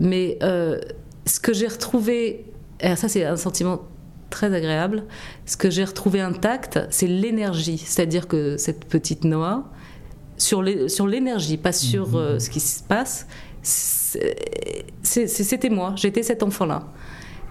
Mais 0.00 0.38
euh, 0.42 0.78
ce 1.24 1.38
que 1.38 1.52
j'ai 1.52 1.68
retrouvé, 1.68 2.44
et 2.80 2.96
ça 2.96 3.08
c'est 3.08 3.24
un 3.24 3.36
sentiment 3.36 3.82
très 4.28 4.52
agréable, 4.52 5.04
ce 5.46 5.56
que 5.56 5.70
j'ai 5.70 5.84
retrouvé 5.84 6.20
intact, 6.20 6.80
c'est 6.90 7.06
l'énergie. 7.06 7.78
C'est-à-dire 7.78 8.26
que 8.26 8.56
cette 8.56 8.84
petite 8.86 9.24
Noah, 9.24 9.70
sur 10.36 10.62
l'énergie, 10.62 11.56
pas 11.58 11.72
sur 11.72 12.16
euh, 12.16 12.38
ce 12.40 12.50
qui 12.50 12.60
se 12.60 12.82
passe, 12.82 13.26
c'était 15.02 15.70
moi, 15.70 15.94
j'étais 15.96 16.24
cet 16.24 16.42
enfant-là. 16.42 16.88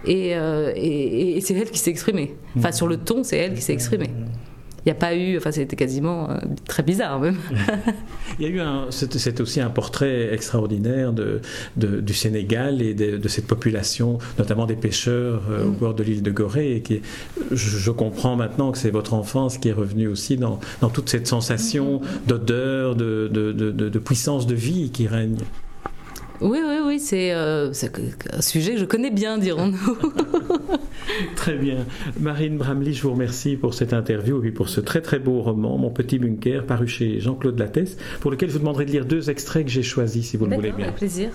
Et, 0.06 0.34
euh, 0.34 0.72
et, 0.74 1.36
et 1.36 1.40
c'est 1.40 1.54
elle 1.54 1.70
qui 1.70 1.78
s'est 1.78 1.90
exprimée. 1.90 2.36
Enfin, 2.56 2.72
sur 2.72 2.88
le 2.88 2.96
ton, 2.96 3.22
c'est 3.22 3.36
elle 3.36 3.54
qui 3.54 3.62
s'est 3.62 3.74
exprimée 3.74 4.10
il 4.84 4.88
n'y 4.88 4.92
a 4.92 4.94
pas 4.94 5.14
eu, 5.14 5.36
enfin 5.36 5.52
c'était 5.52 5.76
quasiment 5.76 6.30
euh, 6.30 6.38
très 6.66 6.82
bizarre 6.82 7.20
même. 7.20 7.36
il 8.38 8.46
y 8.46 8.48
a 8.48 8.50
eu 8.50 8.60
un, 8.60 8.86
c'est 8.90 9.40
aussi 9.40 9.60
un 9.60 9.68
portrait 9.68 10.32
extraordinaire 10.32 11.12
de, 11.12 11.40
de 11.76 12.00
du 12.00 12.14
Sénégal 12.14 12.80
et 12.80 12.94
de, 12.94 13.18
de, 13.18 13.28
cette 13.28 13.46
population, 13.46 14.18
notamment 14.38 14.66
des 14.66 14.76
pêcheurs 14.76 15.42
euh, 15.50 15.64
mm. 15.64 15.68
au 15.68 15.72
bord 15.72 15.94
de 15.94 16.02
l'île 16.02 16.22
de 16.22 16.30
Gorée. 16.30 16.76
Et 16.76 16.80
qui, 16.80 17.02
je, 17.50 17.78
je, 17.78 17.90
comprends 17.90 18.36
maintenant 18.36 18.72
que 18.72 18.78
c'est 18.78 18.90
votre 18.90 19.12
enfance 19.12 19.58
qui 19.58 19.68
est 19.68 19.72
revenue 19.72 20.08
aussi 20.08 20.36
dans, 20.36 20.60
dans 20.80 20.88
toute 20.88 21.10
cette 21.10 21.26
sensation 21.26 22.00
mm. 22.00 22.26
d'odeur, 22.26 22.96
de, 22.96 23.28
de, 23.30 23.52
de, 23.52 23.98
puissance 23.98 24.46
de 24.46 24.54
vie 24.54 24.90
qui 24.90 25.06
règne. 25.06 25.36
Oui, 26.40 26.58
oui, 26.66 26.76
oui, 26.84 27.00
c'est 27.00 27.32
euh, 27.32 27.70
un 28.32 28.40
sujet 28.40 28.74
que 28.74 28.80
je 28.80 28.84
connais 28.84 29.10
bien, 29.10 29.36
dirons-nous. 29.36 29.98
très 31.36 31.54
bien. 31.56 31.84
Marine 32.18 32.56
Bramley, 32.56 32.92
je 32.92 33.02
vous 33.02 33.12
remercie 33.12 33.56
pour 33.56 33.74
cette 33.74 33.92
interview 33.92 34.42
et 34.44 34.50
pour 34.50 34.68
ce 34.68 34.80
très 34.80 35.02
très 35.02 35.18
beau 35.18 35.42
roman, 35.42 35.76
Mon 35.76 35.90
petit 35.90 36.18
bunker, 36.18 36.64
paru 36.64 36.88
chez 36.88 37.20
Jean-Claude 37.20 37.58
Lattès, 37.58 37.96
pour 38.20 38.30
lequel 38.30 38.48
je 38.48 38.54
vous 38.54 38.60
demanderai 38.60 38.86
de 38.86 38.90
lire 38.90 39.04
deux 39.04 39.28
extraits 39.28 39.66
que 39.66 39.70
j'ai 39.70 39.82
choisis, 39.82 40.30
si 40.30 40.36
vous 40.36 40.46
le 40.46 40.56
voulez 40.56 40.72
bien. 40.72 40.86
Avec 40.86 40.96
plaisir. 40.96 41.28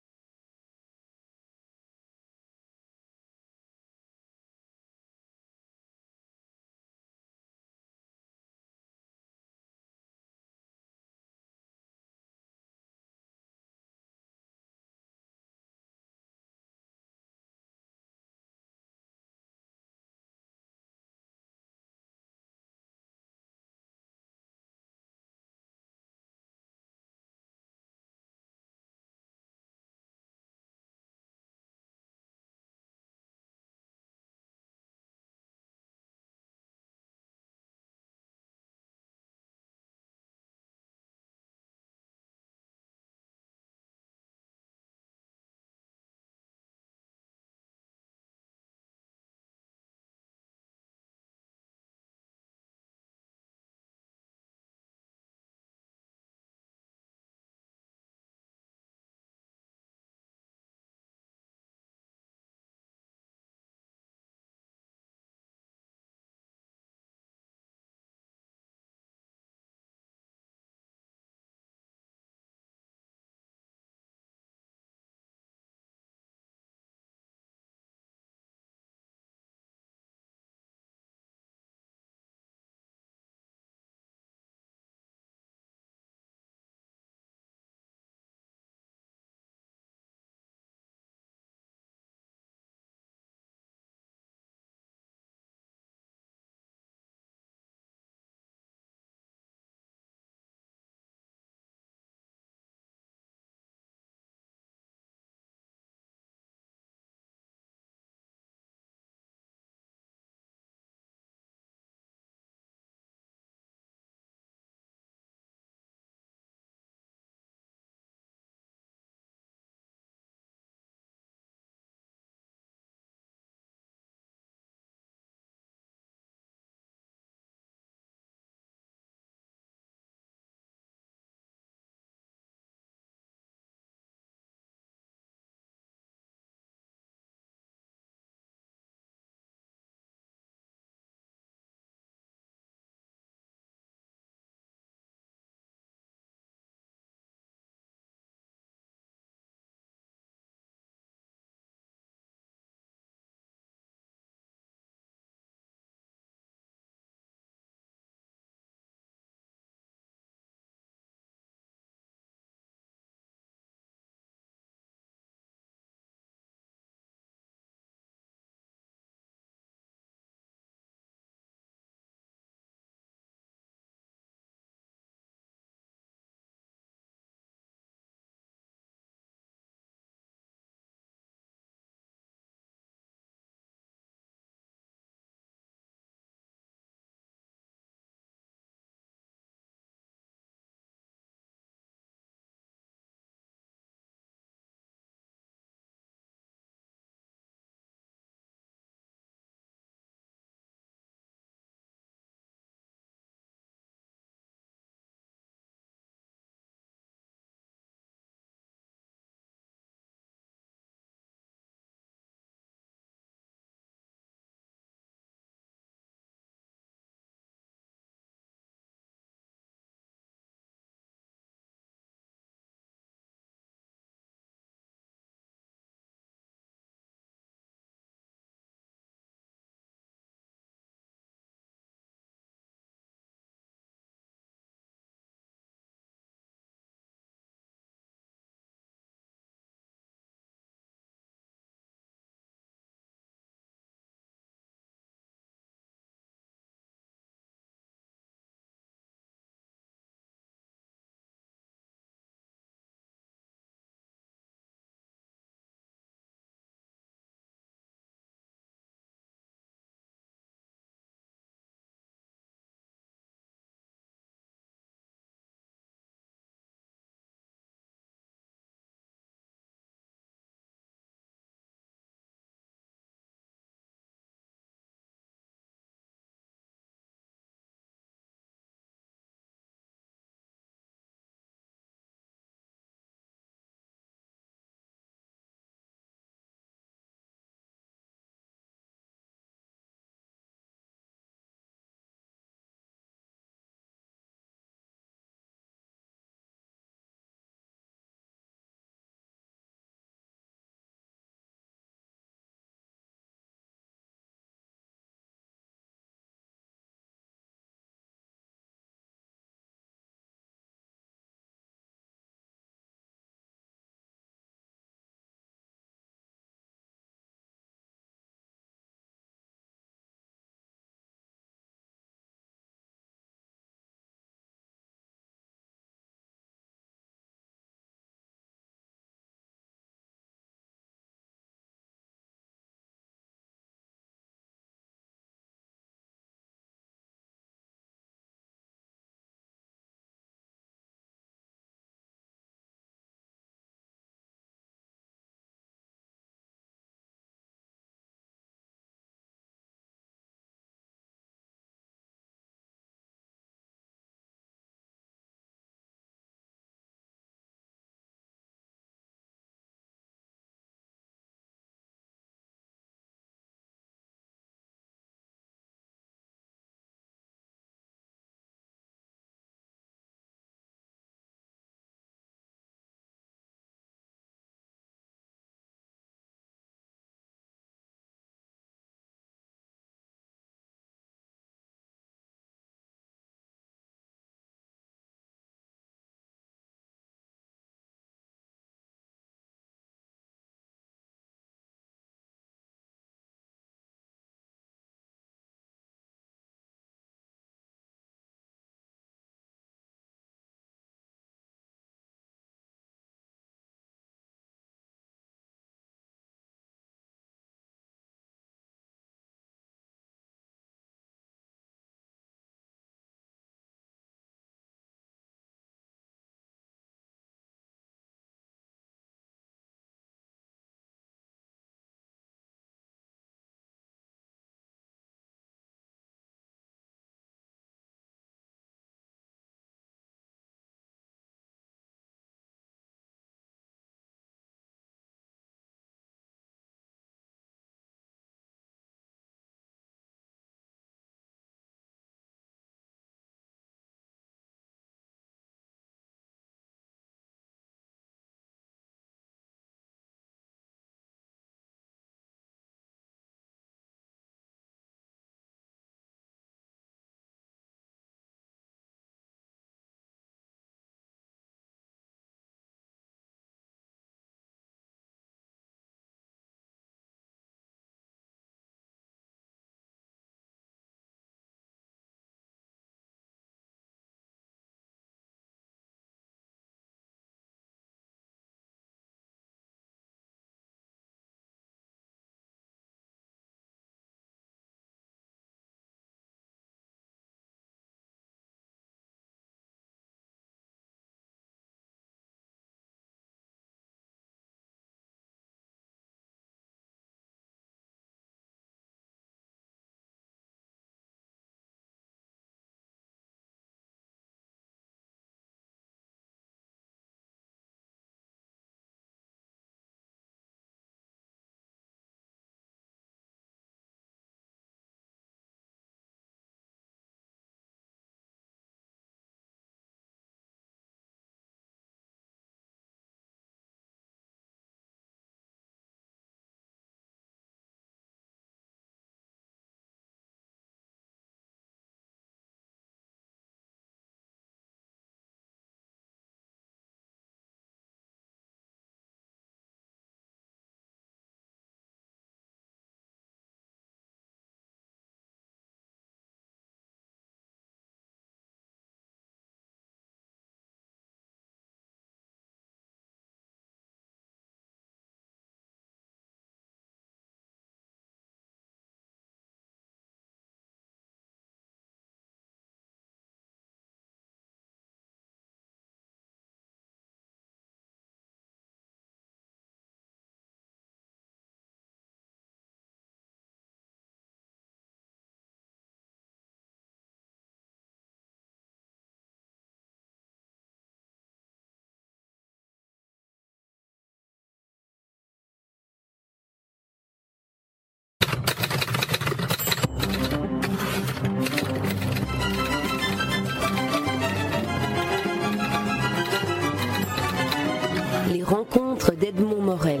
d'Edmond 599.08 599.62
Morel. 599.62 600.00